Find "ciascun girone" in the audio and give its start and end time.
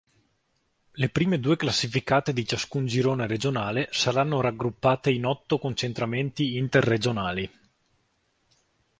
2.47-3.27